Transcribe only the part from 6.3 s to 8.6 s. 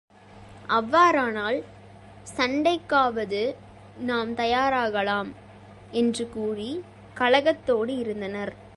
கூறி கலக்கத்தோடு இருந்தனர்.